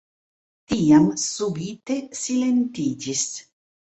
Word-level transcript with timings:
Tiam 0.71 1.03
subite 1.23 1.97
silentiĝis. 2.21 3.23